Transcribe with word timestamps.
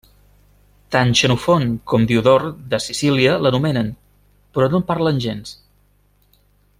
Tant 0.95 1.11
Xenofont 1.19 1.67
com 1.91 2.07
Diodor 2.11 2.47
de 2.73 2.79
Sicília 2.87 3.37
l'anomenen, 3.47 3.93
però 4.57 4.71
no 4.73 4.81
en 4.83 4.89
parlen 4.89 5.25
gens. 5.27 5.57